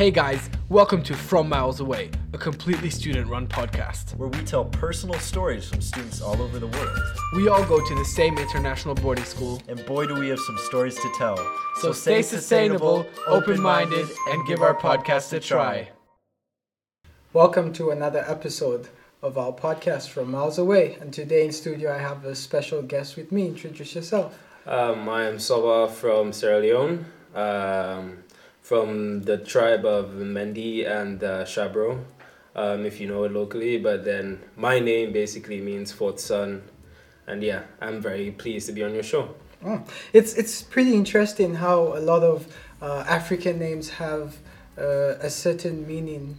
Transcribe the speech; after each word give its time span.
Hey 0.00 0.10
guys, 0.10 0.48
welcome 0.70 1.02
to 1.02 1.14
From 1.14 1.46
Miles 1.46 1.80
Away, 1.80 2.10
a 2.32 2.38
completely 2.38 2.88
student 2.88 3.26
run 3.26 3.46
podcast. 3.46 4.16
where 4.16 4.30
we 4.30 4.42
tell 4.44 4.64
personal 4.64 5.20
stories 5.20 5.68
from 5.68 5.82
students 5.82 6.22
all 6.22 6.40
over 6.40 6.58
the 6.58 6.68
world. 6.68 6.98
We 7.36 7.48
all 7.48 7.62
go 7.66 7.86
to 7.86 7.94
the 7.94 8.04
same 8.06 8.38
international 8.38 8.94
boarding 8.94 9.26
school, 9.26 9.60
And 9.68 9.84
boy, 9.84 10.06
do 10.06 10.14
we 10.14 10.30
have 10.30 10.38
some 10.38 10.56
stories 10.56 10.94
to 10.94 11.12
tell. 11.18 11.36
so 11.82 11.92
stay 11.92 12.22
sustainable, 12.22 13.06
open 13.26 13.60
minded, 13.60 14.08
and 14.28 14.46
give 14.46 14.62
our 14.62 14.74
podcast 14.74 15.34
a 15.34 15.40
try. 15.40 15.90
Welcome 17.34 17.70
to 17.74 17.90
another 17.90 18.24
episode 18.26 18.88
of 19.20 19.36
our 19.36 19.52
podcast 19.52 20.08
from 20.08 20.30
Miles 20.30 20.56
Away. 20.56 20.96
And 20.98 21.12
today 21.12 21.44
in 21.44 21.52
studio, 21.52 21.94
I 21.94 21.98
have 21.98 22.24
a 22.24 22.34
special 22.34 22.80
guest 22.80 23.18
with 23.18 23.30
me. 23.30 23.48
Introduce 23.48 23.94
yourself. 23.94 24.34
Um, 24.66 25.10
I 25.10 25.24
am 25.26 25.38
Soba 25.38 25.92
from 25.92 26.32
Sierra 26.32 26.58
Leone, 26.58 27.04
um, 27.34 28.24
from 28.70 29.22
the 29.22 29.36
tribe 29.36 29.84
of 29.84 30.12
Mende 30.14 30.86
and 30.86 31.24
uh, 31.24 31.44
Sherbro, 31.44 32.04
um, 32.54 32.86
if 32.86 33.00
you 33.00 33.08
know 33.08 33.24
it 33.24 33.32
locally. 33.32 33.78
But 33.78 34.04
then 34.04 34.44
my 34.56 34.78
name 34.78 35.12
basically 35.12 35.60
means 35.60 35.90
fourth 35.90 36.20
son. 36.20 36.62
And 37.26 37.42
yeah, 37.42 37.62
I'm 37.80 38.00
very 38.00 38.30
pleased 38.30 38.68
to 38.68 38.72
be 38.72 38.84
on 38.84 38.94
your 38.94 39.02
show. 39.02 39.34
Oh, 39.66 39.82
it's 40.12 40.34
it's 40.34 40.62
pretty 40.62 40.94
interesting 40.94 41.56
how 41.56 41.98
a 41.98 42.02
lot 42.12 42.22
of 42.22 42.46
uh, 42.80 43.02
African 43.08 43.58
names 43.58 43.90
have 43.90 44.36
uh, 44.78 45.18
a 45.18 45.30
certain 45.30 45.84
meaning. 45.84 46.38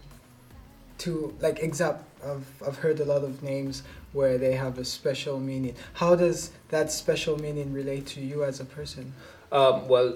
To 1.00 1.36
like 1.42 1.60
example, 1.60 2.06
I've 2.24 2.48
I've 2.66 2.78
heard 2.78 3.02
a 3.02 3.06
lot 3.14 3.26
of 3.26 3.44
names 3.44 3.84
where 4.14 4.38
they 4.38 4.54
have 4.54 4.78
a 4.78 4.86
special 4.86 5.38
meaning. 5.38 5.76
How 5.96 6.16
does 6.16 6.52
that 6.70 6.94
special 6.94 7.38
meaning 7.38 7.74
relate 7.74 8.06
to 8.16 8.22
you 8.22 8.46
as 8.46 8.62
a 8.62 8.66
person? 8.66 9.12
Um, 9.52 9.90
well, 9.90 10.16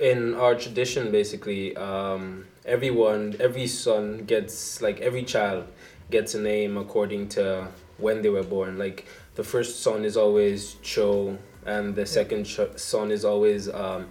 in 0.00 0.34
our 0.34 0.54
tradition, 0.54 1.10
basically, 1.10 1.76
um, 1.76 2.46
everyone, 2.64 3.36
every 3.40 3.66
son 3.66 4.24
gets, 4.24 4.82
like, 4.82 5.00
every 5.00 5.22
child 5.22 5.66
gets 6.10 6.34
a 6.34 6.40
name 6.40 6.76
according 6.76 7.28
to 7.30 7.68
when 7.98 8.22
they 8.22 8.28
were 8.28 8.42
born. 8.42 8.78
Like, 8.78 9.06
the 9.34 9.44
first 9.44 9.82
son 9.82 10.04
is 10.04 10.16
always 10.16 10.74
Cho, 10.82 11.38
and 11.66 11.94
the 11.94 12.06
second 12.06 12.44
ch- 12.44 12.76
son 12.76 13.10
is 13.10 13.24
always 13.24 13.68
um, 13.68 14.08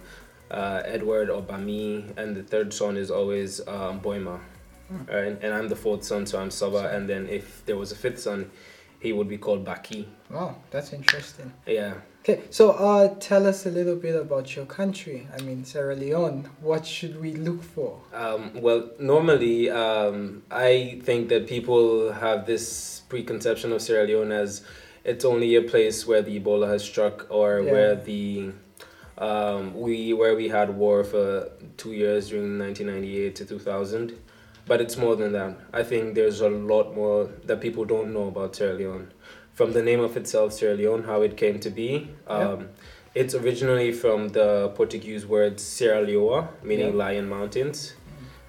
uh, 0.50 0.82
Edward 0.84 1.30
or 1.30 1.42
Bami, 1.42 2.16
and 2.16 2.34
the 2.36 2.42
third 2.42 2.72
son 2.72 2.96
is 2.96 3.10
always 3.10 3.60
um, 3.68 4.00
Boima. 4.00 4.40
Right? 5.08 5.36
And 5.42 5.52
I'm 5.52 5.68
the 5.68 5.76
fourth 5.76 6.04
son, 6.04 6.26
so 6.26 6.38
I'm 6.38 6.50
Saba. 6.50 6.90
And 6.94 7.08
then 7.08 7.26
if 7.28 7.64
there 7.66 7.76
was 7.76 7.90
a 7.90 7.96
fifth 7.96 8.20
son, 8.20 8.50
he 9.00 9.12
would 9.12 9.28
be 9.28 9.38
called 9.38 9.64
Baki. 9.64 10.06
Wow, 10.30 10.56
that's 10.70 10.92
interesting. 10.92 11.52
Yeah. 11.66 11.94
Okay, 12.26 12.40
so 12.48 12.70
uh, 12.70 13.14
tell 13.20 13.46
us 13.46 13.66
a 13.66 13.70
little 13.70 13.96
bit 13.96 14.16
about 14.18 14.56
your 14.56 14.64
country. 14.64 15.28
I 15.36 15.42
mean, 15.42 15.62
Sierra 15.62 15.94
Leone. 15.94 16.48
What 16.62 16.86
should 16.86 17.20
we 17.20 17.34
look 17.34 17.62
for? 17.62 18.00
Um, 18.14 18.50
well, 18.62 18.88
normally, 18.98 19.68
um, 19.68 20.42
I 20.50 21.02
think 21.04 21.28
that 21.28 21.46
people 21.46 22.12
have 22.12 22.46
this 22.46 23.02
preconception 23.10 23.72
of 23.72 23.82
Sierra 23.82 24.06
Leone 24.06 24.32
as 24.32 24.62
it's 25.04 25.26
only 25.26 25.54
a 25.56 25.62
place 25.62 26.06
where 26.06 26.22
the 26.22 26.40
Ebola 26.40 26.66
has 26.68 26.82
struck 26.82 27.26
or 27.28 27.60
Yeah. 27.60 27.72
where 27.72 27.94
the 27.96 28.52
um, 29.18 29.78
we 29.78 30.14
where 30.14 30.34
we 30.34 30.48
had 30.48 30.70
war 30.74 31.04
for 31.04 31.50
two 31.76 31.92
years 31.92 32.30
during 32.30 32.58
1998 32.58 33.36
to 33.36 33.44
2000. 33.44 34.18
But 34.66 34.80
it's 34.80 34.96
more 34.96 35.14
than 35.14 35.32
that. 35.32 35.58
I 35.74 35.82
think 35.82 36.14
there's 36.14 36.40
a 36.40 36.48
lot 36.48 36.94
more 36.94 37.28
that 37.44 37.60
people 37.60 37.84
don't 37.84 38.14
know 38.14 38.28
about 38.28 38.56
Sierra 38.56 38.72
Leone. 38.72 39.12
From 39.54 39.72
the 39.72 39.82
name 39.82 40.00
of 40.00 40.16
itself, 40.16 40.52
Sierra 40.52 40.74
Leone, 40.74 41.04
how 41.04 41.22
it 41.22 41.36
came 41.36 41.60
to 41.60 41.70
be. 41.70 42.10
Um, 42.26 42.68
It's 43.14 43.32
originally 43.32 43.92
from 43.92 44.30
the 44.30 44.72
Portuguese 44.74 45.24
word 45.24 45.60
Sierra 45.60 46.04
Leoa, 46.04 46.48
meaning 46.64 46.88
Yeah. 46.90 47.04
lion 47.04 47.28
mountains. 47.28 47.94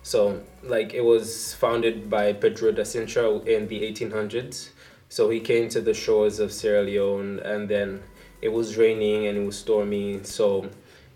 So, 0.02 0.42
like, 0.64 0.96
it 0.96 1.04
was 1.04 1.54
founded 1.54 2.10
by 2.10 2.34
Pedro 2.34 2.72
da 2.72 2.82
Sintra 2.84 3.46
in 3.48 3.68
the 3.68 3.84
1800s. 3.84 4.70
So, 5.08 5.30
he 5.30 5.40
came 5.40 5.70
to 5.70 5.82
the 5.82 5.94
shores 5.94 6.40
of 6.40 6.52
Sierra 6.52 6.82
Leone, 6.82 7.40
and 7.46 7.70
then 7.70 8.02
it 8.42 8.50
was 8.50 8.76
raining 8.76 9.28
and 9.28 9.38
it 9.38 9.46
was 9.46 9.56
stormy. 9.58 10.22
So, 10.24 10.70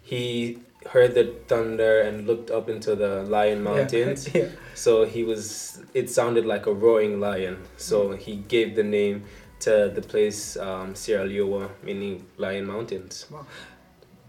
he 0.03 0.59
heard 0.94 1.16
the 1.16 1.25
thunder 1.47 2.01
and 2.01 2.28
looked 2.28 2.51
up 2.51 2.69
into 2.69 2.95
the 2.95 3.23
lion 3.23 3.63
mountains. 3.63 4.29
Yeah. 4.35 4.49
So, 4.75 5.05
he 5.05 5.23
was, 5.23 5.81
it 5.95 6.07
sounded 6.11 6.45
like 6.45 6.67
a 6.67 6.73
roaring 6.73 7.19
lion. 7.19 7.57
So, 7.78 8.11
he 8.25 8.35
gave 8.47 8.75
the 8.75 8.83
name 8.83 9.23
to 9.59 9.92
the 9.94 10.02
place 10.02 10.58
um, 10.58 10.96
Sierra 10.96 11.25
Leone, 11.25 11.70
meaning 11.84 12.25
lion 12.38 12.66
mountains. 12.66 13.25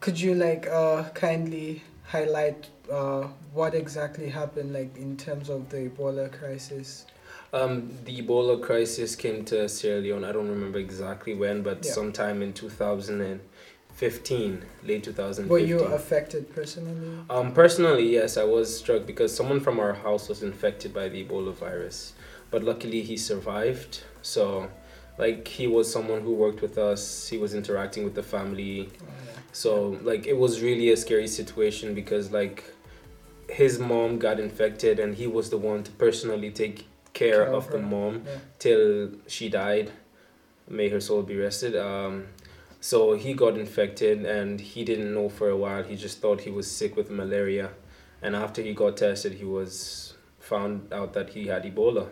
Could 0.00 0.20
you 0.20 0.34
like 0.34 0.66
uh, 0.66 1.04
kindly 1.10 1.82
highlight 2.04 2.68
uh, 2.90 3.28
what 3.52 3.74
exactly 3.74 4.28
happened, 4.28 4.72
like 4.72 4.96
in 4.96 5.16
terms 5.16 5.48
of 5.48 5.68
the 5.68 5.88
Ebola 5.88 6.30
crisis? 6.32 7.06
Um, 7.52 7.90
the 8.04 8.22
Ebola 8.22 8.62
crisis 8.62 9.16
came 9.16 9.44
to 9.46 9.68
Sierra 9.68 10.00
Leone. 10.00 10.24
I 10.24 10.32
don't 10.32 10.48
remember 10.48 10.78
exactly 10.78 11.34
when, 11.34 11.62
but 11.62 11.84
Yeah. 11.84 11.92
sometime 11.92 12.42
in 12.42 12.52
2015, 12.52 14.64
late 14.84 15.04
2015. 15.04 15.48
Were 15.48 15.58
you 15.58 15.80
affected 15.94 16.52
personally? 16.54 17.18
Um, 17.28 17.52
personally, 17.52 18.08
yes, 18.08 18.36
I 18.36 18.44
was 18.44 18.78
struck 18.78 19.06
because 19.06 19.34
someone 19.34 19.60
from 19.60 19.78
our 19.78 19.94
house 19.94 20.28
was 20.28 20.42
infected 20.42 20.94
by 20.94 21.08
the 21.08 21.24
Ebola 21.24 21.52
virus, 21.52 22.14
but 22.50 22.62
luckily 22.64 23.02
he 23.02 23.16
survived. 23.16 24.02
So, 24.22 24.70
like, 25.20 25.46
he 25.46 25.66
was 25.66 25.90
someone 25.92 26.20
who 26.22 26.32
worked 26.34 26.62
with 26.62 26.78
us. 26.78 27.28
He 27.28 27.38
was 27.38 27.52
interacting 27.54 28.04
with 28.04 28.14
the 28.14 28.22
family. 28.22 28.88
So, 29.52 29.98
like, 30.02 30.26
it 30.26 30.36
was 30.44 30.60
really 30.62 30.90
a 30.90 30.96
scary 30.96 31.28
situation 31.28 31.94
because, 31.94 32.30
like, 32.32 32.64
his 33.48 33.78
mom 33.78 34.18
got 34.18 34.38
infected 34.40 34.98
and 34.98 35.14
he 35.14 35.26
was 35.26 35.50
the 35.50 35.58
one 35.58 35.82
to 35.82 35.90
personally 35.92 36.50
take 36.50 36.86
care 37.12 37.44
Care 37.44 37.46
of 37.46 37.54
of 37.66 37.70
the 37.72 37.78
mom 37.78 38.22
Yeah. 38.26 38.38
till 38.58 39.10
she 39.26 39.48
died. 39.48 39.90
May 40.68 40.88
her 40.88 41.00
soul 41.00 41.22
be 41.22 41.36
rested. 41.36 41.74
Um, 41.76 42.14
so 42.80 43.14
he 43.24 43.34
got 43.34 43.58
infected 43.58 44.24
and 44.24 44.60
he 44.60 44.84
didn't 44.84 45.12
know 45.12 45.28
for 45.28 45.48
a 45.50 45.56
while. 45.56 45.82
He 45.82 45.96
just 45.96 46.18
thought 46.20 46.42
he 46.42 46.50
was 46.50 46.70
sick 46.70 46.96
with 46.96 47.10
malaria. 47.10 47.70
And 48.22 48.36
after 48.36 48.62
he 48.62 48.72
got 48.72 48.96
tested, 48.96 49.32
he 49.34 49.44
was 49.44 50.14
found 50.38 50.92
out 50.92 51.12
that 51.14 51.30
he 51.30 51.48
had 51.48 51.64
Ebola. 51.64 52.06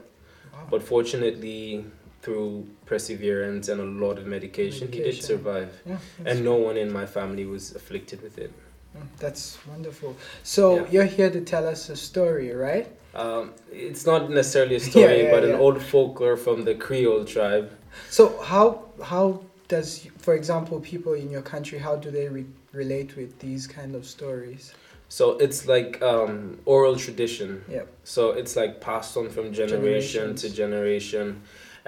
Wow. 0.53 0.67
But 0.73 0.83
fortunately, 0.83 1.85
through 2.29 2.67
perseverance 2.85 3.69
and 3.69 3.81
a 3.81 4.05
lot 4.05 4.19
of 4.19 4.27
medication, 4.27 4.93
he 4.93 4.99
did 5.01 5.23
survive. 5.23 5.71
Yeah, 5.87 5.97
And 6.27 6.45
no 6.45 6.57
one 6.57 6.77
in 6.77 6.93
my 6.93 7.07
family 7.07 7.47
was 7.47 7.75
afflicted 7.75 8.21
with 8.23 8.37
it. 8.39 8.53
mm, 8.97 9.07
that's 9.19 9.45
wonderful. 9.73 10.11
So 10.43 10.63
Yeah. 10.77 10.87
you're 10.93 11.11
here 11.19 11.31
to 11.31 11.41
tell 11.41 11.67
us 11.75 11.89
a 11.89 11.97
story, 11.97 12.51
right? 12.69 12.87
Um, 13.15 13.45
it's 13.73 14.05
not 14.11 14.31
necessarily 14.41 14.77
a 14.77 14.85
story, 14.93 15.21
yeah, 15.25 15.35
but 15.35 15.43
yeah. 15.43 15.55
an 15.55 15.61
old 15.65 15.79
folklore 15.91 16.37
from 16.37 16.59
the 16.69 16.75
Creole 16.85 17.25
tribe. 17.37 17.69
So 18.11 18.23
how 18.53 18.67
how 19.13 19.27
does, 19.75 19.89
for 20.27 20.35
example, 20.41 20.77
people 20.93 21.13
in 21.23 21.29
your 21.37 21.45
country, 21.55 21.79
how 21.87 21.97
do 22.05 22.09
they 22.19 22.29
re- 22.39 22.53
relate 22.83 23.11
with 23.21 23.33
these 23.47 23.63
kind 23.79 23.93
of 23.99 24.03
stories? 24.17 24.63
So 25.09 25.25
it's 25.45 25.61
like 25.75 25.93
um, 26.13 26.59
oral 26.67 26.97
tradition. 27.07 27.51
Yeah. 27.77 27.87
So 28.05 28.21
it's 28.41 28.55
like 28.61 28.73
passed 28.91 29.17
on 29.21 29.27
from 29.31 29.47
generation 29.63 30.35
to 30.43 30.47
generation. 30.63 31.27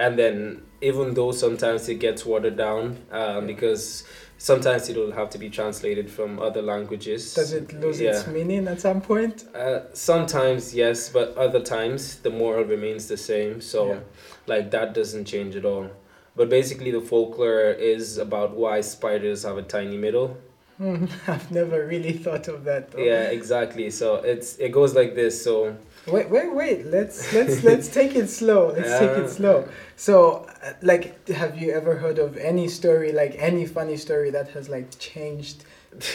And 0.01 0.17
then 0.17 0.63
even 0.81 1.13
though 1.13 1.31
sometimes 1.31 1.87
it 1.87 1.99
gets 1.99 2.25
watered 2.25 2.57
down 2.57 2.97
um, 3.11 3.45
because 3.45 4.03
sometimes 4.39 4.89
it'll 4.89 5.11
have 5.11 5.29
to 5.29 5.37
be 5.37 5.47
translated 5.47 6.09
from 6.09 6.39
other 6.39 6.63
languages. 6.63 7.35
Does 7.35 7.53
it 7.53 7.71
lose 7.73 7.99
its 8.01 8.25
meaning 8.25 8.67
at 8.67 8.81
some 8.81 8.99
point? 8.99 9.45
Uh, 9.55 9.81
sometimes 9.93 10.73
yes, 10.73 11.09
but 11.09 11.37
other 11.37 11.61
times 11.61 12.15
the 12.25 12.31
moral 12.31 12.63
remains 12.65 13.07
the 13.07 13.17
same. 13.17 13.61
So 13.61 13.79
Yeah. 13.89 13.99
like 14.47 14.71
that 14.71 14.95
doesn't 14.95 15.25
change 15.25 15.55
at 15.55 15.65
all. 15.65 15.87
But 16.35 16.49
basically 16.49 16.91
the 16.91 17.01
folklore 17.01 17.71
is 17.93 18.17
about 18.17 18.55
why 18.55 18.81
spiders 18.81 19.43
have 19.43 19.57
a 19.57 19.67
tiny 19.77 19.97
middle. 19.97 20.37
Hmm, 20.79 21.05
I've 21.27 21.51
never 21.51 21.85
really 21.85 22.13
thought 22.13 22.47
of 22.47 22.63
that. 22.63 22.89
Though. 22.91 23.03
Yeah, 23.03 23.25
exactly. 23.39 23.91
So 23.91 24.15
it's 24.15 24.57
it 24.57 24.71
goes 24.71 24.95
like 24.95 25.13
this. 25.13 25.43
So 25.43 25.77
Wait, 26.07 26.29
wait, 26.29 26.53
wait. 26.53 26.85
Let's 26.87 27.31
let's 27.33 27.63
let's 27.63 27.87
take 27.99 28.15
it 28.15 28.27
slow. 28.29 28.69
Let's 28.75 28.89
take 28.99 29.17
Uh, 29.17 29.23
it 29.23 29.29
slow. 29.29 29.67
So, 29.95 30.47
uh, 30.63 30.73
like, 30.81 31.27
have 31.29 31.61
you 31.61 31.71
ever 31.71 31.95
heard 31.97 32.17
of 32.17 32.37
any 32.37 32.67
story, 32.67 33.11
like 33.11 33.35
any 33.37 33.65
funny 33.65 33.97
story 33.97 34.31
that 34.31 34.49
has 34.49 34.67
like 34.69 34.97
changed 34.97 35.63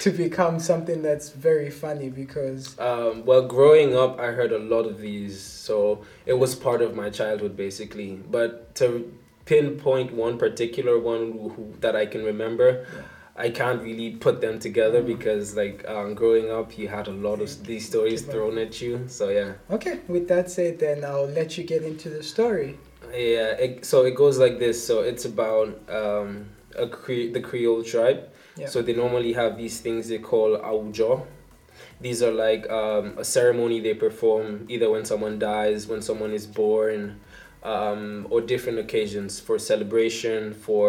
to 0.03 0.11
become 0.11 0.59
something 0.59 1.03
that's 1.03 1.31
very 1.31 1.71
funny? 1.71 2.09
Because 2.09 2.79
Um, 2.79 3.25
well, 3.25 3.43
growing 3.47 3.97
up, 3.97 4.19
I 4.19 4.33
heard 4.33 4.53
a 4.53 4.59
lot 4.59 4.87
of 4.87 5.01
these, 5.01 5.41
so 5.41 6.05
it 6.27 6.35
was 6.35 6.55
part 6.57 6.83
of 6.83 6.97
my 6.97 7.11
childhood 7.11 7.57
basically. 7.57 8.17
But 8.31 8.75
to 8.77 9.13
pinpoint 9.45 10.13
one 10.13 10.37
particular 10.39 10.99
one 10.99 11.31
who, 11.33 11.49
who, 11.51 11.75
that 11.81 11.95
I 11.95 12.07
can 12.07 12.25
remember, 12.25 12.85
I 13.39 13.51
can't 13.51 13.83
really 13.83 14.11
put 14.13 14.41
them 14.41 14.59
together 14.59 15.03
Mm. 15.03 15.07
because, 15.19 15.55
like, 15.57 15.87
um, 15.89 16.15
growing 16.15 16.51
up, 16.51 16.79
you 16.79 16.89
had 16.89 17.07
a 17.07 17.13
lot 17.13 17.41
of 17.43 17.67
these 17.67 17.87
stories 17.87 18.23
thrown 18.23 18.57
at 18.59 18.81
you. 18.81 19.05
So 19.09 19.29
yeah, 19.29 19.53
okay, 19.71 20.01
with 20.09 20.27
that 20.29 20.51
said, 20.51 20.79
then 20.79 21.05
I'll 21.05 21.27
let 21.29 21.59
you 21.59 21.65
get 21.65 21.83
into 21.83 22.09
the 22.09 22.23
story. 22.23 22.79
yeah. 23.13 23.51
It, 23.65 23.85
so 23.85 24.05
it 24.05 24.15
goes 24.15 24.39
like 24.39 24.59
this. 24.59 24.77
So 24.89 25.01
it's 25.03 25.25
about 25.25 25.69
um, 25.91 26.47
a 26.77 26.87
Cre- 26.89 27.31
the 27.33 27.41
Creole 27.41 27.83
tribe. 27.85 28.21
Yeah. 28.57 28.69
So 28.69 28.81
they 28.83 28.95
normally 28.95 29.33
have 29.35 29.57
these 29.59 29.81
things 29.81 30.09
they 30.09 30.19
call 30.19 30.57
awujo. 30.59 31.27
these 32.01 32.23
are 32.23 32.33
like 32.33 32.69
um, 32.71 33.15
a 33.19 33.25
ceremony 33.25 33.81
they 33.81 33.95
perform 33.95 34.65
either 34.69 34.89
when 34.91 35.05
someone 35.05 35.39
dies, 35.39 35.87
when 35.87 36.01
someone 36.03 36.33
is 36.33 36.47
born, 36.47 37.21
um, 37.63 38.27
or 38.31 38.41
different 38.41 38.79
occasions 38.79 39.41
for 39.41 39.59
celebration, 39.59 40.53
for 40.55 40.87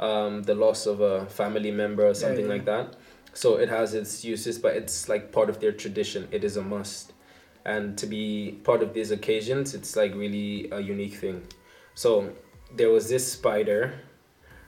um, 0.00 0.42
the 0.42 0.54
loss 0.54 0.86
of 0.86 1.00
a 1.00 1.26
family 1.26 1.70
member 1.70 2.06
or 2.06 2.14
something 2.14 2.46
yeah. 2.46 2.52
like 2.52 2.64
that. 2.64 2.96
So 3.34 3.56
it 3.56 3.68
has 3.68 3.94
its 3.94 4.24
uses, 4.24 4.58
but 4.58 4.74
it's 4.76 5.08
like 5.08 5.32
part 5.32 5.48
of 5.48 5.60
their 5.60 5.72
tradition. 5.72 6.28
It 6.30 6.44
is 6.44 6.56
a 6.56 6.62
must. 6.62 7.12
And 7.64 7.98
to 7.98 8.06
be 8.06 8.58
part 8.64 8.82
of 8.82 8.94
these 8.94 9.10
occasions, 9.10 9.74
it's 9.74 9.94
like 9.94 10.14
really 10.14 10.68
a 10.70 10.80
unique 10.80 11.14
thing. 11.14 11.46
So 11.94 12.32
there 12.74 12.90
was 12.90 13.08
this 13.08 13.30
spider, 13.32 14.00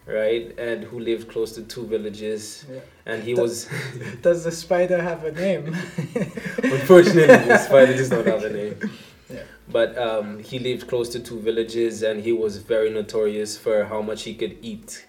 right? 0.07 0.57
And 0.59 0.85
who 0.85 1.01
lived 1.01 1.29
close 1.31 1.53
to 1.53 1.63
two 1.63 1.87
villages. 1.87 2.67
Yeah. 2.71 2.81
And 3.07 3.23
he 3.23 3.35
That- 3.35 3.43
was, 3.43 3.69
Does 4.23 4.45
the 4.45 4.53
spider 4.53 5.01
have 5.01 5.25
a 5.25 5.33
name? 5.33 5.67
unfortunately, 6.63 7.49
the 7.49 7.59
spider 7.59 7.95
does 7.95 8.11
not 8.11 8.27
have 8.27 8.45
a 8.45 8.51
name. 8.51 8.77
Yeah. 9.33 9.45
But 9.69 9.97
um, 9.97 10.41
he 10.41 10.59
lived 10.59 10.89
close 10.89 11.09
to 11.11 11.21
two 11.21 11.39
villages 11.39 12.03
and 12.03 12.21
he 12.21 12.33
was 12.33 12.57
very 12.57 12.91
notorious 12.91 13.57
for 13.57 13.85
how 13.85 14.03
much 14.03 14.25
he 14.25 14.35
could 14.35 14.59
eat. 14.61 15.07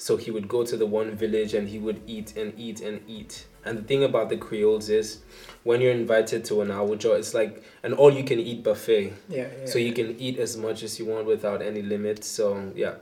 So 0.00 0.16
he 0.16 0.30
would 0.30 0.46
go 0.48 0.64
to 0.64 0.76
the 0.76 0.86
one 0.86 1.14
village 1.16 1.54
and 1.54 1.68
he 1.68 1.78
would 1.78 2.00
eat 2.06 2.36
and 2.36 2.52
eat 2.56 2.80
and 2.80 3.02
eat. 3.08 3.46
And 3.64 3.78
the 3.78 3.82
thing 3.82 4.04
about 4.04 4.28
the 4.28 4.36
Creoles 4.36 4.88
is 4.88 5.22
when 5.64 5.80
you're 5.80 5.92
invited 5.92 6.44
to 6.46 6.62
an 6.62 6.68
awujo, 6.68 7.18
it's 7.18 7.34
like 7.34 7.62
an 7.82 7.92
all 7.92 8.12
you 8.12 8.22
can 8.24 8.38
eat 8.38 8.62
buffet. 8.62 9.12
yeah, 9.28 9.48
yeah. 9.58 9.66
So 9.66 9.78
you 9.78 9.92
can 9.92 10.18
eat 10.20 10.38
as 10.38 10.56
much 10.56 10.82
as 10.84 10.98
you 10.98 11.06
want 11.06 11.26
without 11.26 11.60
any 11.60 11.82
limit. 11.82 12.22
So 12.24 12.72
yeah. 12.76 12.94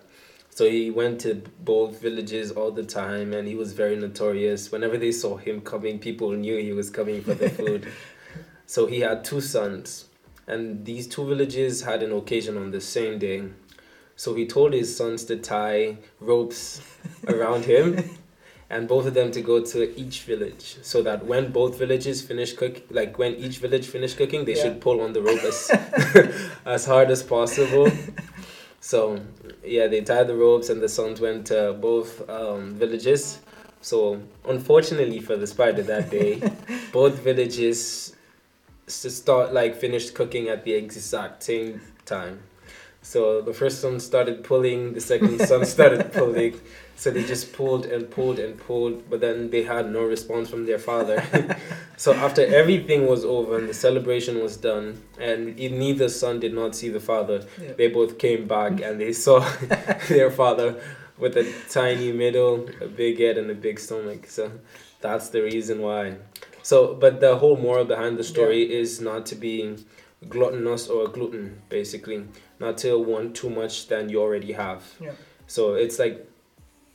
So 0.48 0.69
he 0.69 0.90
went 0.90 1.20
to 1.20 1.43
both 1.60 2.00
villages 2.00 2.50
all 2.50 2.70
the 2.70 2.82
time 2.82 3.34
and 3.34 3.46
he 3.46 3.54
was 3.54 3.75
very 3.75 3.94
notorious. 3.94 4.72
Whenever 4.72 4.96
they 4.96 5.12
saw 5.12 5.37
him 5.37 5.60
coming, 5.60 5.98
people 5.98 6.32
knew 6.32 6.56
he 6.56 6.72
was 6.72 6.88
coming 6.88 7.22
for 7.22 7.34
the 7.34 7.50
food. 7.50 7.87
so 8.66 8.87
he 8.87 9.00
had 9.00 9.22
two 9.22 9.43
sons. 9.43 10.06
And 10.46 10.87
these 10.87 11.06
two 11.08 11.26
villages 11.26 11.82
had 11.82 12.02
an 12.02 12.10
occasion 12.12 12.56
on 12.56 12.70
the 12.70 12.81
same 12.81 13.19
day. 13.19 13.43
So 14.17 14.35
he 14.35 14.47
told 14.47 14.73
his 14.73 14.97
sons 14.97 15.25
to 15.25 15.37
tie 15.37 15.99
ropes 16.21 16.81
around 17.29 17.65
him 17.67 18.11
and 18.69 18.89
both 18.89 19.07
of 19.07 19.15
them 19.15 19.31
to 19.31 19.41
go 19.43 19.63
to 19.65 19.79
each 20.01 20.23
village 20.23 20.77
so 20.83 21.03
that 21.03 21.25
when 21.27 21.53
both 21.53 21.79
villages 21.79 22.21
finish 22.23 22.53
cook 22.55 22.83
like 22.91 23.19
when 23.19 23.35
each 23.37 23.59
village 23.59 23.87
finished 23.87 24.17
cooking 24.17 24.45
they 24.45 24.57
Yeah. 24.57 24.63
should 24.65 24.81
pull 24.81 25.01
on 25.01 25.13
the 25.13 25.23
rope 25.23 25.45
as, 25.45 25.71
as 26.65 26.85
hard 26.87 27.11
as 27.11 27.23
possible. 27.23 27.91
So 28.81 29.21
yeah 29.65 29.87
they 29.87 30.01
tied 30.01 30.27
the 30.29 30.35
ropes 30.35 30.69
and 30.71 30.81
the 30.81 30.89
sons 30.89 31.21
went 31.21 31.47
to 31.49 31.75
both 31.75 32.29
um, 32.29 32.75
villages. 32.75 33.39
So 33.83 34.21
unfortunately 34.49 35.21
for 35.21 35.37
the 35.37 35.47
spider 35.47 35.83
that 35.83 36.11
day 36.11 36.41
both 36.93 37.19
villages 37.21 38.15
start 38.89 39.53
like 39.53 39.77
finished 39.77 40.15
cooking 40.15 40.49
at 40.49 40.65
the 40.65 40.73
exact 40.73 41.43
same 41.43 41.81
time 42.05 42.41
so 43.12 43.41
the 43.49 43.55
first 43.61 43.76
son 43.81 43.94
started 44.00 44.37
pulling 44.50 44.81
the 44.94 45.00
second 45.00 45.38
son 45.50 45.64
started 45.64 46.12
pulling 46.12 46.55
so 46.97 47.11
they 47.11 47.23
just 47.25 47.53
pulled 47.53 47.85
and 47.85 48.11
pulled 48.11 48.38
and 48.38 48.58
pulled, 48.58 49.08
but 49.11 49.20
then 49.20 49.50
they 49.50 49.62
had 49.62 49.93
no 49.93 50.03
response 50.03 50.49
from 50.49 50.64
their 50.64 50.79
father. 50.79 51.23
so 51.99 52.14
after 52.14 52.43
everything 52.43 53.06
was 53.06 53.23
over 53.23 53.58
and 53.58 53.69
the 53.69 53.75
celebration 53.75 54.41
was 54.43 54.56
done, 54.56 55.03
and 55.20 55.56
neither 55.56 56.08
son 56.08 56.41
did 56.41 56.55
not 56.55 56.75
see 56.75 56.88
the 56.88 56.99
father, 56.99 57.44
Yeah. 57.62 57.75
they 57.75 57.88
both 57.88 58.17
came 58.17 58.49
back 58.49 58.81
and 58.87 58.99
they 58.99 59.12
saw 59.12 59.41
their 60.08 60.31
father 60.31 60.81
with 61.19 61.37
a 61.37 61.44
tiny 61.70 62.12
middle, 62.12 62.67
a 62.81 62.87
big 62.87 63.19
head, 63.20 63.37
and 63.37 63.50
a 63.50 63.55
big 63.55 63.79
stomach. 63.79 64.26
So 64.29 64.53
that's 65.03 65.29
the 65.29 65.43
reason 65.43 65.82
why. 65.82 66.14
So, 66.62 66.94
but 66.94 67.20
the 67.20 67.37
whole 67.37 67.58
moral 67.58 67.85
behind 67.85 68.17
the 68.17 68.25
story 68.25 68.62
is 68.73 69.03
not 69.03 69.26
to 69.26 69.35
be 69.35 69.76
gluttonous 70.28 70.88
or 70.88 71.08
gluten, 71.08 71.62
basically, 71.69 72.25
not 72.58 72.78
to 72.78 72.99
want 72.99 73.34
too 73.34 73.50
much 73.50 73.88
than 73.88 74.08
you 74.08 74.20
already 74.20 74.52
have. 74.52 74.82
Yeah. 75.00 75.12
So 75.46 75.75
it's 75.75 75.99
like 75.99 76.28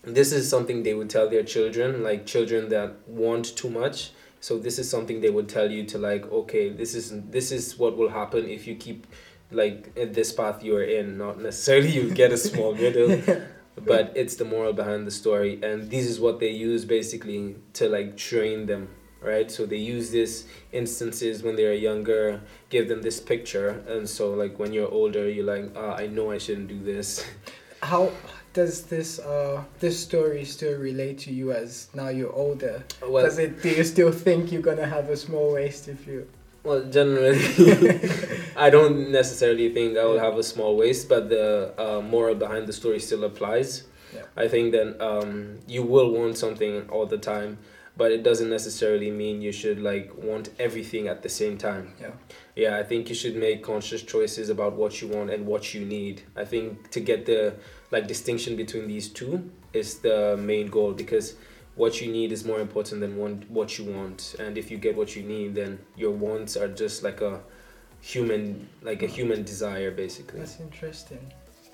this 0.03 0.31
is 0.31 0.49
something 0.49 0.83
they 0.83 0.93
would 0.93 1.09
tell 1.09 1.29
their 1.29 1.43
children, 1.43 2.03
like 2.03 2.25
children 2.25 2.69
that 2.69 3.07
want 3.07 3.55
too 3.55 3.69
much. 3.69 4.11
So 4.39 4.57
this 4.57 4.79
is 4.79 4.89
something 4.89 5.21
they 5.21 5.29
would 5.29 5.47
tell 5.47 5.69
you 5.69 5.85
to 5.85 5.97
like, 5.97 6.29
okay, 6.31 6.69
this 6.69 6.95
is 6.95 7.13
this 7.29 7.51
is 7.51 7.77
what 7.77 7.97
will 7.97 8.09
happen 8.09 8.49
if 8.49 8.65
you 8.65 8.75
keep 8.75 9.05
like 9.51 9.91
in 9.95 10.13
this 10.13 10.31
path 10.31 10.63
you 10.63 10.75
are 10.75 10.83
in. 10.83 11.17
Not 11.17 11.39
necessarily 11.39 11.89
you 11.89 12.09
get 12.09 12.31
a 12.31 12.37
small 12.37 12.73
middle, 12.73 13.21
but 13.85 14.11
it's 14.15 14.35
the 14.35 14.45
moral 14.45 14.73
behind 14.73 15.05
the 15.05 15.11
story, 15.11 15.59
and 15.61 15.89
this 15.91 16.07
is 16.07 16.19
what 16.19 16.39
they 16.39 16.49
use 16.49 16.85
basically 16.85 17.55
to 17.73 17.87
like 17.87 18.17
train 18.17 18.65
them, 18.65 18.89
right? 19.21 19.49
So 19.49 19.65
they 19.65 19.77
use 19.77 20.11
this 20.11 20.45
instances 20.71 21.43
when 21.43 21.55
they're 21.55 21.73
younger, 21.73 22.41
give 22.69 22.87
them 22.87 23.01
this 23.01 23.19
picture, 23.19 23.83
and 23.87 24.07
so 24.07 24.33
like 24.33 24.59
when 24.59 24.73
you're 24.73 24.91
older, 24.91 25.29
you're 25.29 25.45
like, 25.45 25.71
ah, 25.75 25.95
I 25.95 26.07
know 26.07 26.31
I 26.31 26.37
shouldn't 26.37 26.67
do 26.67 26.83
this. 26.83 27.25
How 27.81 28.11
does 28.53 28.83
this 28.83 29.17
uh 29.19 29.63
this 29.79 29.97
story 29.97 30.43
still 30.43 30.77
relate 30.77 31.17
to 31.17 31.33
you 31.33 31.51
as 31.51 31.87
now 31.93 32.09
you're 32.09 32.33
older? 32.33 32.83
Well, 33.01 33.23
does 33.23 33.39
it? 33.39 33.61
Do 33.61 33.69
you 33.69 33.83
still 33.83 34.11
think 34.11 34.51
you're 34.51 34.61
gonna 34.61 34.85
have 34.85 35.09
a 35.09 35.17
small 35.17 35.53
waist 35.53 35.87
if 35.87 36.05
you? 36.05 36.27
Well, 36.63 36.83
generally, 36.83 37.39
I 38.55 38.69
don't 38.69 39.11
necessarily 39.11 39.73
think 39.73 39.97
I 39.97 40.05
will 40.05 40.19
have 40.19 40.37
a 40.37 40.43
small 40.43 40.77
waist, 40.77 41.09
but 41.09 41.27
the 41.29 41.73
uh, 41.77 42.01
moral 42.01 42.35
behind 42.35 42.67
the 42.67 42.73
story 42.73 42.99
still 42.99 43.23
applies. 43.23 43.85
Yeah. 44.13 44.23
I 44.37 44.47
think 44.47 44.73
that 44.73 45.01
um, 45.03 45.59
you 45.67 45.81
will 45.81 46.11
want 46.11 46.37
something 46.37 46.87
all 46.89 47.07
the 47.07 47.17
time, 47.17 47.57
but 47.97 48.11
it 48.11 48.23
doesn't 48.23 48.49
necessarily 48.49 49.11
mean 49.11 49.41
you 49.41 49.51
should 49.51 49.79
like 49.79 50.11
want 50.15 50.49
everything 50.59 51.07
at 51.07 51.21
the 51.21 51.29
same 51.29 51.57
time. 51.57 51.93
Yeah. 51.99 52.11
Yeah, 52.55 52.77
I 52.77 52.83
think 52.83 53.09
you 53.09 53.15
should 53.15 53.35
make 53.35 53.63
conscious 53.63 54.01
choices 54.01 54.49
about 54.49 54.73
what 54.73 55.01
you 55.01 55.07
want 55.07 55.29
and 55.29 55.45
what 55.45 55.73
you 55.73 55.85
need. 55.85 56.23
I 56.35 56.45
think 56.45 56.89
to 56.91 56.99
get 56.99 57.25
the 57.25 57.55
like 57.91 58.07
distinction 58.07 58.55
between 58.55 58.87
these 58.87 59.09
two 59.09 59.49
is 59.73 59.99
the 59.99 60.37
main 60.37 60.67
goal 60.67 60.93
because 60.93 61.35
what 61.75 62.01
you 62.01 62.11
need 62.11 62.31
is 62.31 62.45
more 62.45 62.59
important 62.59 63.01
than 63.01 63.17
one, 63.17 63.45
what 63.49 63.77
you 63.77 63.85
want. 63.85 64.35
And 64.39 64.57
if 64.57 64.69
you 64.69 64.77
get 64.77 64.95
what 64.95 65.15
you 65.15 65.23
need, 65.23 65.55
then 65.55 65.79
your 65.95 66.11
wants 66.11 66.57
are 66.57 66.67
just 66.67 67.03
like 67.03 67.21
a 67.21 67.41
human 68.01 68.67
like 68.81 69.03
a 69.03 69.07
human 69.07 69.43
desire 69.43 69.91
basically. 69.91 70.39
That's 70.39 70.59
interesting. 70.59 71.31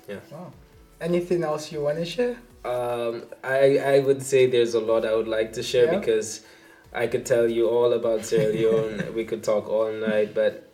Yeah. 0.08 0.20
Wow. 0.30 0.52
Anything 1.00 1.44
else 1.44 1.70
you 1.70 1.82
want 1.82 1.98
to 1.98 2.04
share? 2.04 2.36
Um, 2.64 3.24
I 3.44 3.78
I 3.78 3.98
would 4.00 4.22
say 4.22 4.46
there's 4.46 4.74
a 4.74 4.80
lot 4.80 5.04
I 5.06 5.14
would 5.14 5.28
like 5.28 5.52
to 5.54 5.62
share 5.62 5.86
Yeah. 5.92 5.98
because 5.98 6.44
I 6.92 7.06
could 7.06 7.24
tell 7.26 7.48
you 7.48 7.68
all 7.68 7.92
about 7.92 8.24
Sierra 8.24 8.52
Leone. 8.58 9.14
we 9.14 9.24
could 9.24 9.42
talk 9.44 9.68
all 9.68 9.92
night, 9.92 10.34
but 10.34 10.64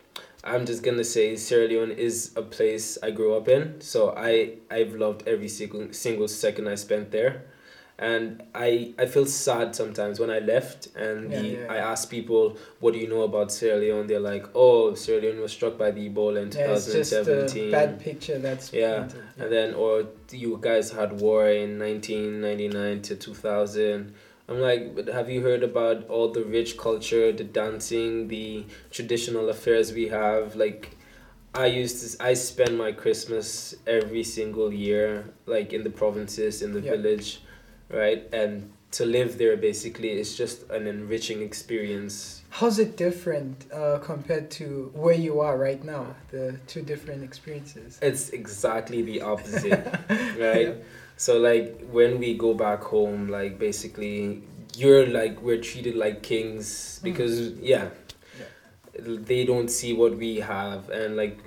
I'm 0.43 0.65
just 0.65 0.83
gonna 0.83 1.03
say 1.03 1.35
Sierra 1.35 1.67
Leone 1.67 1.91
is 1.91 2.31
a 2.35 2.41
place 2.41 2.97
I 3.03 3.11
grew 3.11 3.35
up 3.35 3.47
in. 3.47 3.81
So 3.81 4.13
I 4.17 4.53
I've 4.71 4.95
loved 4.95 5.27
every 5.27 5.47
single 5.47 5.91
single 5.93 6.27
second 6.27 6.67
I 6.67 6.75
spent 6.75 7.11
there, 7.11 7.43
and 7.97 8.43
I 8.53 8.93
I 8.99 9.05
feel 9.05 9.25
sad 9.25 9.75
sometimes 9.75 10.19
when 10.19 10.29
I 10.29 10.39
left 10.39 10.87
and 10.95 11.31
Yeah, 11.31 11.41
the, 11.41 11.47
yeah. 11.47 11.65
I 11.73 11.77
ask 11.77 12.09
people 12.09 12.57
what 12.81 12.93
do 12.93 12.99
you 12.99 13.07
know 13.07 13.21
about 13.23 13.51
Sierra 13.51 13.79
Leone. 13.79 14.07
They're 14.07 14.19
like, 14.19 14.45
oh, 14.53 14.93
Sierra 14.95 15.21
Leone 15.21 15.39
was 15.41 15.51
struck 15.53 15.77
by 15.77 15.91
the 15.91 16.09
Ebola 16.09 16.41
in 16.41 16.51
Yeah, 16.51 16.73
it's 16.75 16.85
just 16.85 17.11
2017. 17.11 17.71
bad 17.71 17.99
picture 17.99 18.37
that's 18.39 18.73
Yeah. 18.73 19.07
And 19.39 19.51
then, 19.51 19.73
or 19.73 20.07
you 20.31 20.57
guys 20.61 20.91
had 20.91 21.21
war 21.21 21.47
in 21.49 21.79
1999 21.79 23.01
to 23.03 23.15
2000. 23.15 24.13
I'm 24.47 24.59
like, 24.59 24.93
but 24.95 25.07
have 25.07 25.29
you 25.29 25.41
heard 25.41 25.63
about 25.63 26.07
all 26.07 26.31
the 26.31 26.43
rich 26.43 26.77
culture, 26.77 27.31
the 27.31 27.43
dancing, 27.43 28.27
the 28.27 28.65
traditional 28.91 29.49
affairs 29.49 29.91
we 29.93 30.07
have? 30.09 30.55
Like, 30.55 30.91
I 31.55 31.65
used 31.67 32.17
to, 32.19 32.23
I 32.23 32.33
spend 32.35 32.77
my 32.77 32.91
Christmas 32.91 33.73
every 33.87 34.23
single 34.23 34.71
year, 34.71 35.25
like 35.47 35.73
in 35.73 35.83
the 35.83 35.89
provinces, 35.89 36.61
in 36.61 36.73
the 36.73 36.81
Yeah. 36.81 36.91
village, 36.91 37.41
right? 37.89 38.27
And 38.33 38.71
to 38.91 39.05
live 39.05 39.37
there 39.37 39.57
basically 39.57 40.11
is 40.11 40.37
just 40.37 40.69
an 40.69 40.87
enriching 40.87 41.41
experience. 41.41 42.43
How's 42.49 42.79
it 42.79 42.95
different 42.95 43.65
uh, 43.71 43.99
compared 43.99 44.49
to 44.51 44.91
where 44.93 45.15
you 45.15 45.41
are 45.41 45.57
right 45.57 45.83
now? 45.83 46.15
The 46.31 46.57
two 46.67 46.81
different 46.81 47.23
experiences. 47.23 47.99
It's 48.01 48.29
exactly 48.29 49.01
the 49.01 49.21
opposite, 49.21 49.85
right? 50.39 50.75
So 51.17 51.39
like 51.39 51.85
when 51.91 52.19
we 52.19 52.37
go 52.37 52.53
back 52.53 52.81
home, 52.81 53.27
like 53.27 53.59
basically 53.59 54.43
you're 54.77 55.07
like 55.07 55.41
we're 55.41 55.61
treated 55.61 55.95
like 55.95 56.23
kings 56.23 56.99
because 57.03 57.51
yeah, 57.59 57.89
they 58.97 59.45
don't 59.45 59.69
see 59.69 59.93
what 59.93 60.15
we 60.17 60.37
have 60.37 60.89
and 60.89 61.17
like 61.17 61.39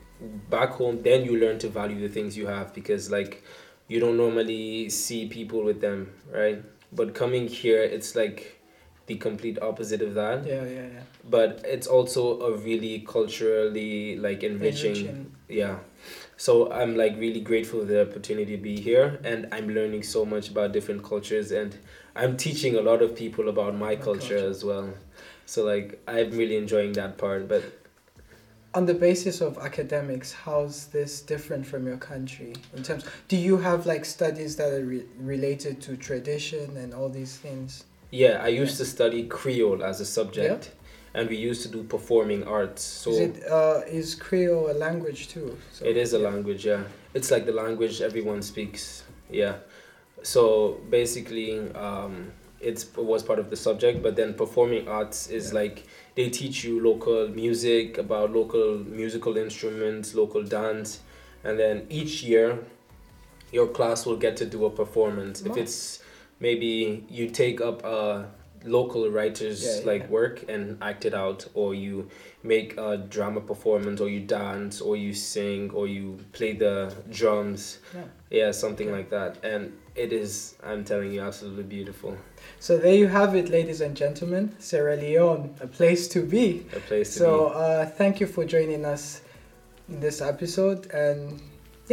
back 0.50 0.70
home 0.70 1.00
then 1.02 1.24
you 1.24 1.38
learn 1.38 1.58
to 1.58 1.68
value 1.68 2.00
the 2.00 2.12
things 2.12 2.36
you 2.36 2.46
have 2.46 2.74
because 2.74 3.10
like 3.10 3.44
you 3.88 4.00
don't 4.00 4.16
normally 4.16 4.88
see 4.90 5.26
people 5.28 5.62
with 5.64 5.80
them, 5.80 6.12
right? 6.32 6.62
But 6.92 7.14
coming 7.14 7.48
here 7.48 7.82
it's 7.82 8.14
like 8.16 8.60
the 9.06 9.16
complete 9.16 9.58
opposite 9.62 10.02
of 10.02 10.14
that 10.14 10.46
Yeah, 10.46 10.64
yeah, 10.64 10.86
yeah. 10.94 11.00
but 11.28 11.62
it's 11.64 11.86
also 11.86 12.40
a 12.42 12.56
really 12.58 13.00
culturally 13.00 14.16
like 14.16 14.42
enriching, 14.42 14.96
Enriching. 14.96 15.32
yeah 15.48 15.78
so 16.36 16.70
i'm 16.70 16.94
like 16.94 17.16
really 17.16 17.40
grateful 17.40 17.80
for 17.80 17.86
the 17.86 18.02
opportunity 18.02 18.56
to 18.56 18.62
be 18.62 18.78
here 18.78 19.18
and 19.24 19.48
i'm 19.50 19.68
learning 19.70 20.02
so 20.02 20.24
much 20.26 20.50
about 20.50 20.72
different 20.72 21.02
cultures 21.02 21.50
and 21.52 21.78
i'm 22.14 22.36
teaching 22.36 22.76
a 22.76 22.82
lot 22.82 23.00
of 23.00 23.16
people 23.16 23.48
about 23.48 23.74
my 23.74 23.94
My 23.94 23.96
culture, 23.96 24.38
culture. 24.40 24.50
as 24.50 24.62
well 24.64 24.92
So 25.46 25.64
like 25.64 25.98
I'm 26.06 26.30
really 26.32 26.56
enjoying 26.58 26.92
that 26.92 27.16
part. 27.16 27.48
But 27.48 27.62
on 28.74 28.86
the 28.86 28.94
basis 28.94 29.40
of 29.40 29.58
academics, 29.58 30.32
how's 30.32 30.86
this 30.88 31.20
different 31.22 31.66
from 31.66 31.86
your 31.86 31.96
country 31.96 32.52
in 32.76 32.82
terms? 32.82 33.04
Do 33.28 33.36
you 33.36 33.56
have 33.56 33.86
like 33.86 34.04
studies 34.04 34.56
that 34.56 34.72
are 34.72 34.84
re- 34.84 35.04
related 35.18 35.80
to 35.82 35.96
tradition 35.96 36.76
and 36.76 36.92
all 36.94 37.08
these 37.08 37.36
things? 37.36 37.84
yeah, 38.10 38.40
I 38.42 38.48
used 38.48 38.78
to 38.78 38.86
study 38.86 39.26
Creole 39.26 39.84
as 39.84 40.00
a 40.00 40.04
subject, 40.06 40.72
and 41.12 41.28
we 41.28 41.36
used 41.36 41.60
to 41.62 41.68
do 41.68 41.82
performing 41.82 42.42
arts. 42.44 42.82
So 42.82 43.10
is 43.10 43.18
it 43.18 43.44
uh, 43.50 43.80
is 43.86 44.14
Creole 44.14 44.70
a 44.70 44.76
language 44.86 45.28
too? 45.28 45.56
So, 45.72 45.84
It 45.84 45.96
is 45.96 46.14
a 46.14 46.18
yeah. 46.18 46.28
language, 46.28 46.64
yeah. 46.64 46.84
It's 47.14 47.30
like 47.30 47.44
the 47.46 47.52
language 47.52 48.00
everyone 48.00 48.40
speaks, 48.42 49.04
yeah. 49.30 49.56
So 50.22 50.80
basically, 50.90 51.70
um, 51.74 52.32
it's, 52.60 52.84
it 52.84 53.04
was 53.04 53.22
part 53.22 53.38
of 53.38 53.50
the 53.50 53.56
subject, 53.56 54.02
but 54.02 54.16
then 54.16 54.34
performing 54.34 54.88
arts 54.88 55.28
is 55.28 55.48
Yeah. 55.52 55.60
like 55.60 55.86
they 56.18 56.28
teach 56.28 56.64
you 56.64 56.80
local 56.82 57.28
music, 57.28 57.96
about 57.96 58.32
local 58.32 58.78
musical 58.78 59.36
instruments, 59.36 60.16
local 60.16 60.42
dance, 60.42 60.98
and 61.44 61.56
then 61.56 61.86
each 61.90 62.24
year, 62.24 62.58
your 63.52 63.68
class 63.68 64.04
will 64.04 64.16
get 64.16 64.36
to 64.38 64.44
do 64.44 64.64
a 64.64 64.70
performance. 64.70 65.42
If 65.42 65.56
it's 65.56 66.02
maybe 66.40 67.04
you 67.08 67.30
take 67.30 67.60
up 67.60 67.84
a 67.84 68.30
local 68.64 69.08
writers 69.08 69.62
Yeah, 69.64 69.86
like 69.92 70.02
yeah. 70.02 70.08
work 70.18 70.44
and 70.48 70.76
act 70.82 71.04
it 71.04 71.14
out, 71.14 71.46
or 71.54 71.72
you 71.72 72.08
make 72.42 72.76
a 72.76 72.96
drama 72.96 73.40
performance 73.40 74.00
or 74.00 74.08
you 74.08 74.18
dance 74.18 74.80
or 74.80 74.96
you 74.96 75.14
sing 75.14 75.70
or 75.70 75.86
you 75.86 76.18
play 76.32 76.52
the 76.52 76.92
drums 77.10 77.78
Yeah. 78.30 78.50
something 78.50 78.90
like 78.90 79.10
that 79.10 79.32
and 79.44 79.72
it 80.04 80.12
is 80.12 80.54
i'm 80.62 80.84
telling 80.84 81.12
you 81.12 81.20
absolutely 81.20 81.64
beautiful 81.76 82.16
So 82.60 82.78
there 82.78 82.94
you 82.94 83.08
have 83.08 83.34
it, 83.40 83.48
ladies 83.50 83.80
and 83.86 83.94
gentlemen. 83.96 84.44
Sierra 84.58 84.96
Leone, 84.96 85.44
a 85.60 85.66
place 85.66 86.08
to 86.14 86.20
be. 86.34 86.44
a 86.74 86.80
place 86.88 87.08
to 87.14 87.18
be. 87.20 87.24
So 87.24 87.28
uh, 87.48 87.86
thank 88.00 88.20
you 88.20 88.26
for 88.26 88.44
joining 88.44 88.84
us 88.94 89.20
in 89.88 90.00
this 90.00 90.20
episode, 90.32 90.80
and 91.04 91.40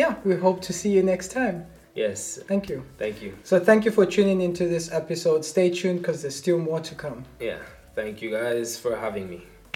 yeah, 0.01 0.12
we 0.24 0.33
hope 0.45 0.59
to 0.67 0.74
see 0.74 0.91
you 0.97 1.03
next 1.03 1.29
time. 1.41 1.57
yes 2.03 2.39
Thank 2.51 2.63
you. 2.71 2.79
thank 3.03 3.21
you 3.24 3.31
So 3.50 3.59
thank 3.69 3.81
you 3.85 3.91
for 3.97 4.05
tuning 4.15 4.39
into 4.50 4.63
this 4.75 4.85
episode. 5.01 5.39
Stay 5.45 5.69
tuned 5.79 6.00
because 6.01 6.17
there's 6.21 6.35
still 6.45 6.59
more 6.69 6.81
to 6.89 6.93
come. 7.03 7.19
yeah 7.50 7.62
thank 8.00 8.15
you 8.24 8.29
guys 8.39 8.67
for 8.83 8.93
having 9.05 9.25
me 9.33 9.39